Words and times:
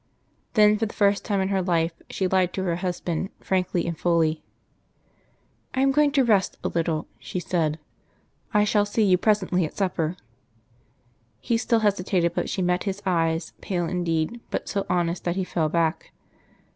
Then, 0.55 0.79
for 0.79 0.87
the 0.87 0.95
first 0.95 1.23
time 1.23 1.41
in 1.41 1.49
her 1.49 1.61
life, 1.61 1.93
she 2.09 2.27
lied 2.27 2.53
to 2.53 2.63
her 2.63 2.77
husband 2.77 3.29
frankly 3.39 3.85
and 3.85 3.95
fully. 3.95 4.41
"I 5.75 5.81
am 5.81 5.91
going 5.91 6.11
to 6.13 6.23
rest 6.23 6.57
a 6.63 6.69
little," 6.69 7.05
she 7.19 7.39
said. 7.39 7.77
"I 8.51 8.63
shall 8.63 8.87
see 8.87 9.03
you 9.03 9.19
presently 9.19 9.63
at 9.63 9.77
supper." 9.77 10.17
He 11.39 11.55
still 11.55 11.81
hesitated, 11.81 12.31
but 12.33 12.49
she 12.49 12.63
met 12.63 12.85
his 12.85 13.03
eyes, 13.05 13.53
pale 13.61 13.85
indeed, 13.85 14.39
but 14.49 14.67
so 14.67 14.87
honest 14.89 15.23
that 15.25 15.35
he 15.35 15.43
fell 15.43 15.69
back. 15.69 16.11